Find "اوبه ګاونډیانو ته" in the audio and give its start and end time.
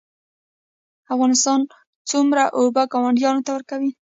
2.59-3.51